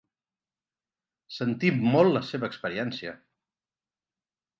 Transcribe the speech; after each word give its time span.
Sentim 1.35 1.77
molt 1.95 2.13
la 2.15 2.23
seva 2.31 2.49
experiència. 2.53 3.13